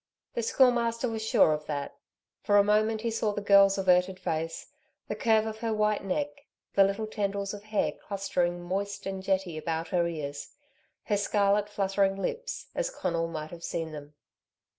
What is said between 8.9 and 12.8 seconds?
and jetty about her ears, her scarlet fluttering lips,